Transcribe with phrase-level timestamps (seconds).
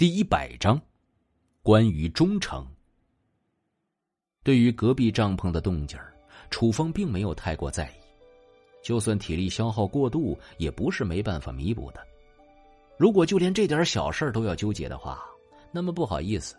[0.00, 0.80] 第一百章，
[1.62, 2.66] 关于忠诚。
[4.42, 5.98] 对于隔壁帐篷的动静，
[6.48, 7.92] 楚风并没有太过在意。
[8.82, 12.00] 就算体力消耗过度，也不是没办法弥补的。
[12.96, 15.22] 如果就连这点小事都要纠结的话，
[15.70, 16.56] 那么不好意思，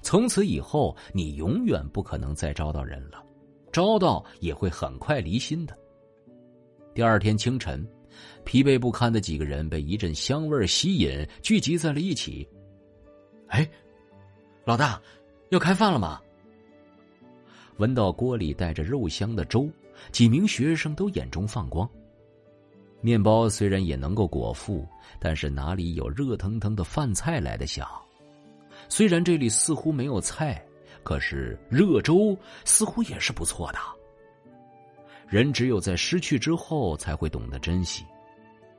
[0.00, 3.20] 从此以后你永远不可能再招到人了，
[3.72, 5.76] 招到也会很快离心的。
[6.94, 7.84] 第二天清晨，
[8.44, 12.48] 疲惫不堪的几个人被一阵香味吸引，聚集在了一起。
[13.48, 13.68] 哎，
[14.64, 15.00] 老大，
[15.50, 16.20] 要开饭了吗？
[17.76, 19.68] 闻到锅里带着肉香的粥，
[20.12, 21.88] 几名学生都眼中放光。
[23.00, 24.86] 面包虽然也能够果腹，
[25.18, 27.86] 但是哪里有热腾腾的饭菜来得香？
[28.88, 30.64] 虽然这里似乎没有菜，
[31.02, 33.78] 可是热粥似乎也是不错的。
[35.26, 38.04] 人只有在失去之后，才会懂得珍惜。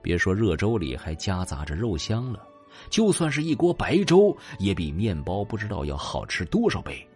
[0.02, 2.48] 别说热粥里还夹杂着肉香了。
[2.90, 7.08] 就算是一锅白粥，也比面包不知道要好吃多少倍。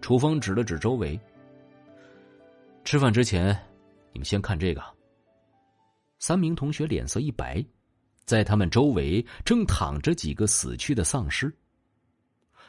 [0.00, 1.18] 楚风指了指周围，
[2.84, 3.48] 吃饭之前，
[4.12, 4.82] 你们先看这个。
[6.18, 7.64] 三名同学脸色一白，
[8.24, 11.52] 在他们周围正躺着几个死去的丧尸。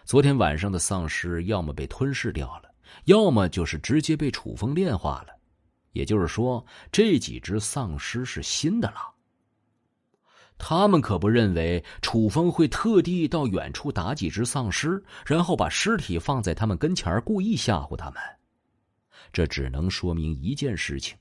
[0.03, 2.73] 昨天晚上的丧尸要么被吞噬掉了，
[3.05, 5.37] 要么就是直接被楚风炼化了。
[5.93, 9.13] 也就是说，这几只丧尸是新的了。
[10.57, 18.21] 他们可不认为楚风会特地到远处打几只丧尸，然后把尸体放在他们跟前儿，故意吓唬他们。
[19.31, 21.15] 这只能说明一件事情：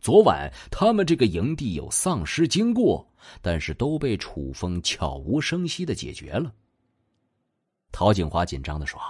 [0.00, 6.52] 昨晚他们这个营地有丧尸经过，但是都被楚风悄无声息的解决了。
[7.90, 9.00] 陶景华紧张的说：“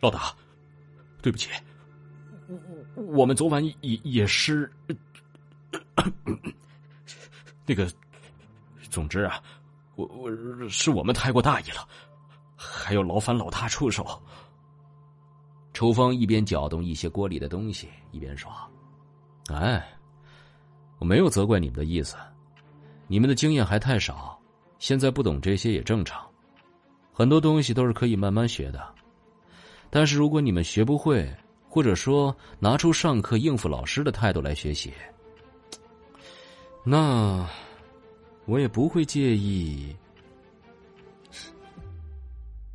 [0.00, 0.36] 老大，
[1.22, 1.48] 对不起，
[2.94, 4.70] 我们昨晚也也是。”
[7.66, 7.90] 那个，
[8.90, 9.42] 总之啊，
[9.94, 10.30] 我我
[10.68, 11.88] 是我们太过大意了，
[12.56, 14.20] 还有劳烦老大出手。
[15.72, 18.52] 楚风一边搅动一些锅里的东西，一边说
[19.50, 19.84] ：“哎，
[20.98, 22.16] 我没有责怪你们的意思，
[23.08, 24.38] 你们的经验还太少，
[24.78, 26.24] 现在不懂这些也正常，
[27.12, 28.94] 很多东西都是可以慢慢学的。
[29.90, 31.28] 但是如果你们学不会，
[31.68, 34.92] 或者说拿出上课应付老师的态度来学习。”
[36.86, 37.48] 那，
[38.44, 39.96] 我也不会介意。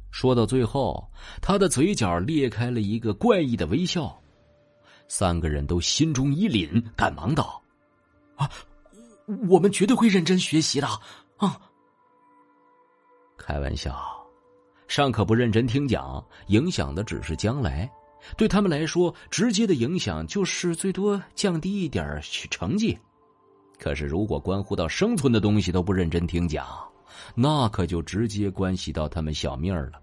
[0.10, 1.08] 说到最后，
[1.42, 4.20] 他的嘴角裂开了一个怪异的微笑。
[5.08, 7.62] 三个人都心中一凛，赶忙道
[8.36, 8.50] ：“啊，
[9.48, 10.88] 我们绝对会认真学习的。”
[11.38, 11.62] 啊，
[13.38, 13.96] 开玩笑，
[14.88, 17.90] 上课不认真听讲，影响的只是将来。
[18.36, 22.98] 对他们来说，直接的影响就是最多降低一点成绩。
[23.80, 26.68] 可是，如果关乎到生存的东西都不认真听讲，
[27.34, 29.94] 那可就直接关系到他们小命了。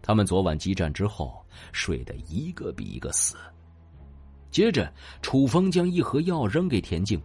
[0.00, 3.36] 他们昨晚激战之后，睡得一个比一个死。
[4.52, 7.20] 接着，楚风将一盒药扔给田静：“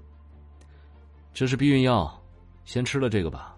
[1.32, 2.20] 这是避孕药，
[2.66, 3.56] 先吃了这个吧。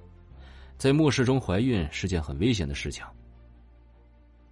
[0.77, 3.05] 在末世中怀孕是件很危险的事情。”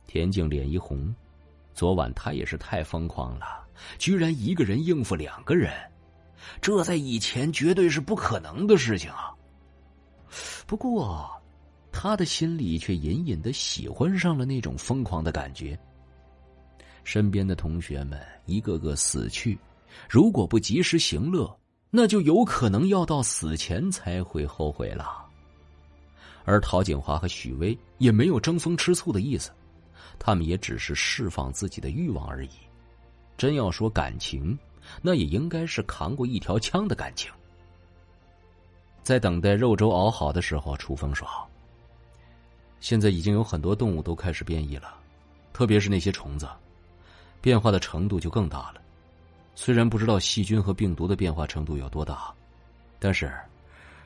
[0.08, 1.14] 田静脸一红，
[1.74, 3.68] 昨晚他也是太疯狂了，
[3.98, 5.72] 居然一个人应付两个人。
[6.62, 9.32] 这在以前绝对是不可能的事情啊！
[10.66, 11.30] 不过，
[11.92, 15.78] 他的心里却隐隐的喜欢上了那种疯狂的感觉。
[17.04, 19.58] 身边的同学们一个个死去，
[20.10, 21.56] 如果不及时行乐，
[21.92, 25.24] 那就有可能要到死前才会后悔了。
[26.44, 29.52] 而陶景华和许巍也没有争风吃醋的意思，
[30.20, 32.50] 他们也只是释放自己的欲望而已。
[33.38, 34.58] 真要说感情，
[35.02, 37.32] 那也应该是扛过一条枪的感情。
[39.04, 41.28] 在等待肉粥熬好的时候，楚风说
[42.82, 44.96] ：“现在已经有很多动物都开始变异了，
[45.54, 46.48] 特别是那些虫子，
[47.40, 48.82] 变化的程度就更大了。
[49.54, 52.34] 虽然不知道细菌和病毒的变化程度有多大，
[52.98, 53.32] 但是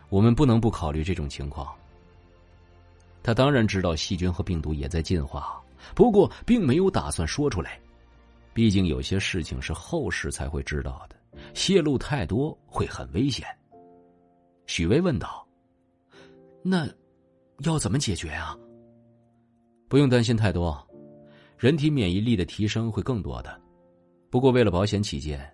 [0.10, 1.74] 我们不能不考虑这种情况。”
[3.24, 5.62] 他当然知道细菌和病毒也在进化，
[5.96, 7.80] 不过并没有打算说出来。
[8.54, 11.16] 毕竟有些事情是后世才会知道的，
[11.54, 13.48] 泄露太多会很危险。
[14.66, 15.48] 许巍问道
[16.64, 16.88] ：“那
[17.60, 18.58] 要怎么解决啊？”
[19.88, 20.88] 不用担心太多，
[21.58, 23.60] 人体免疫力的提升会更多的。
[24.30, 25.52] 不过为了保险起见，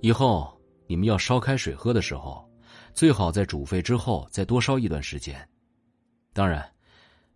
[0.00, 2.48] 以后你们要烧开水喝的时候，
[2.94, 5.46] 最好在煮沸之后再多烧一段时间。
[6.32, 6.66] 当然，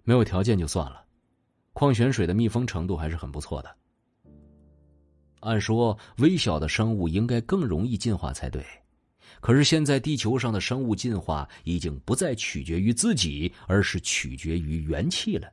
[0.05, 1.05] 没有条件就算了。
[1.75, 3.77] 矿泉水的密封程度还是很不错的。
[5.41, 8.65] 按说，微小的生物应该更容易进化才对，
[9.41, 15.51] 可是现在地球上的生物进化已经不再取决于自己，而是取决于元气了。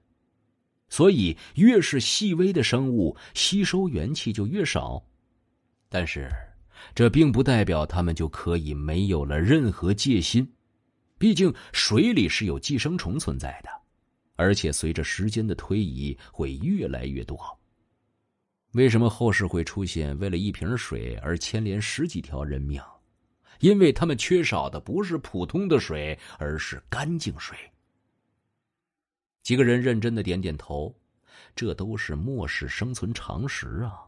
[0.89, 5.03] 所以，越是细微的生物，吸收元气就越少。
[5.89, 6.29] 但是，
[6.93, 10.49] 这并不代表他们就可以没有了任何戒心。
[11.17, 13.69] 毕竟，水里是有寄生虫存在的，
[14.35, 17.37] 而且随着时间的推移，会越来越多。
[18.73, 22.81] 为什么后世会出现为了一瓶水而牵连十几条人命？
[23.59, 27.57] 因为他们缺少的不是普通的水，而是干净水。
[29.41, 30.93] 几个人认真的点点头，
[31.55, 34.03] 这都是末世生存常识啊。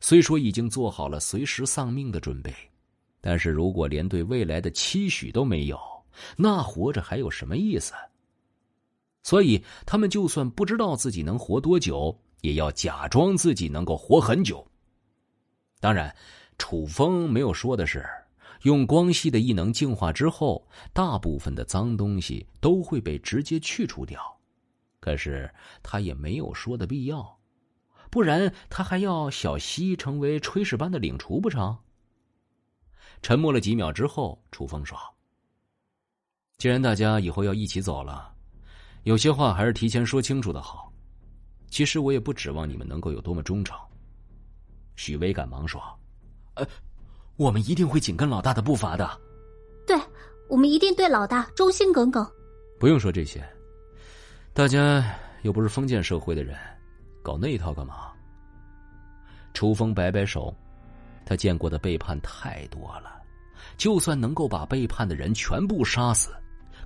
[0.00, 2.54] 虽说已经做好了随时丧命的准备，
[3.20, 5.78] 但是如果连对未来的期许都没有，
[6.36, 7.94] 那活着还有什么意思？
[9.22, 14.66] 所以他们就算不知道自己能活多久，也要假装自己能够活很久。
[15.80, 16.14] 当然，
[16.58, 18.04] 楚风没有说的是。
[18.62, 24.20] 用光系的异能净化之后，大部分的脏东西都会被直接去除掉。
[24.98, 25.48] 可是
[25.80, 27.38] 他也没有说的必要，
[28.10, 31.78] 不然他还要小西成为炊事班的领厨不成？
[33.22, 34.98] 沉默了几秒之后，楚风说
[36.58, 38.34] ：“既然大家以后要一起走了，
[39.04, 40.92] 有些话还是提前说清楚的好。
[41.70, 43.78] 其实我也不指望你们能够有多么忠诚。”
[44.96, 45.82] 许巍赶忙说
[46.54, 46.66] ：“呃。”
[47.38, 49.08] 我们一定会紧跟老大的步伐的。
[49.86, 49.96] 对，
[50.48, 52.28] 我们一定对老大忠心耿耿。
[52.80, 53.48] 不用说这些，
[54.52, 56.58] 大家又不是封建社会的人，
[57.22, 58.10] 搞那一套干嘛？
[59.54, 60.52] 楚风摆摆手，
[61.24, 63.22] 他见过的背叛太多了，
[63.76, 66.30] 就算能够把背叛的人全部杀死，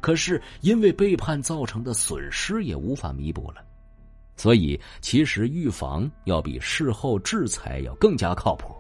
[0.03, 3.65] 可是因为背叛造成的损失也无法弥补了。
[4.43, 8.75] 所以，其实预防要比事后制裁要更加靠谱。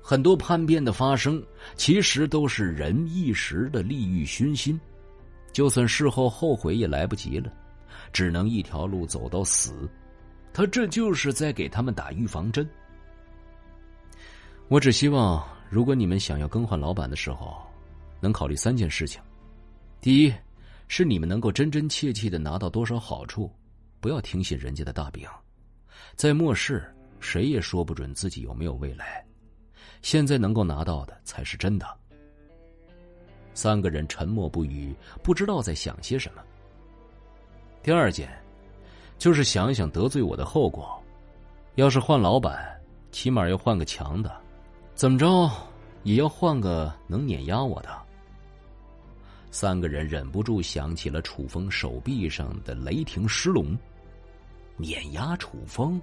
[0.00, 1.42] 很多叛变的发生，
[1.76, 4.80] 其实都是人一时的利欲熏心，
[5.52, 7.52] 就算事后后悔也来不及了，
[8.10, 9.86] 只能一条路走到死。
[10.50, 12.66] 他这就是在给他们打预防针。
[14.68, 17.54] 我只希望，如果你们想要更换老板的时候，
[18.18, 19.20] 能考虑三件事情：
[20.00, 20.32] 第一，
[20.88, 23.52] 是你们能够真真切切的拿到多少好处，
[24.00, 25.28] 不要听信人家的大饼。
[26.14, 26.84] 在末世，
[27.20, 29.24] 谁也说不准自己有没有未来。
[30.02, 31.86] 现在能够拿到的才是真的。
[33.54, 36.42] 三个人沉默不语，不知道在想些什么。
[37.82, 38.30] 第二件，
[39.18, 41.02] 就是想想得罪我的后果。
[41.74, 42.80] 要是换老板，
[43.10, 44.40] 起码要换个强的，
[44.94, 45.50] 怎么着
[46.04, 48.07] 也要换个能碾压我的。
[49.50, 53.76] 三个人忍不住想起了楚风手臂上的雷霆狮龙，
[54.76, 56.00] 碾压楚风。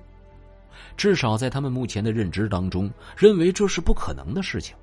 [0.97, 4.75] 至少在他们目前的认知当中，认为这是不可能的事情。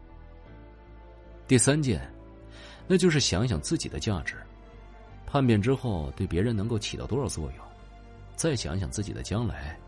[1.46, 2.00] 第三件，
[2.86, 4.36] 那就是想想自己的价值，
[5.26, 7.64] 叛变之后对别人能够起到多少作用，
[8.36, 9.78] 再想想自己的将来，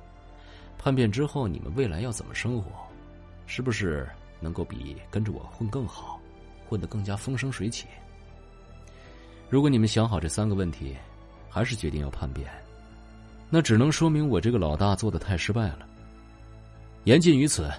[0.76, 2.70] 叛变之后你们未来要怎么生活，
[3.46, 4.06] 是不是
[4.40, 6.20] 能够比跟着我混更好，
[6.68, 7.86] 混得更加风生水起？
[9.50, 10.96] 如果你们想好这三个问题，
[11.48, 12.50] 还是决定要叛变，
[13.50, 15.86] 那只能说明我这个老大做的太失败了。
[17.04, 17.70] 言尽于此，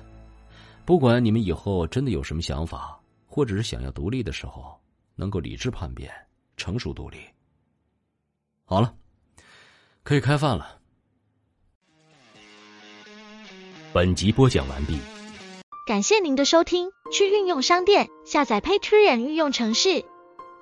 [0.85, 4.79] 不管你们以后真的有什么想法，或者是想要独立的时候，
[5.15, 6.11] 能够理智叛变，
[6.55, 7.17] 成熟独立。
[8.63, 8.93] 好了，
[10.03, 10.79] 可以开饭了。
[13.91, 14.97] 本集播讲完毕，
[15.87, 16.89] 感谢您的收听。
[17.11, 20.03] 去应用商店下载 Patreon 运用程式，